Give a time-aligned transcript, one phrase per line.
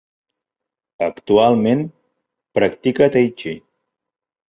[1.09, 1.85] Actualment
[2.59, 3.59] practica tai-txi.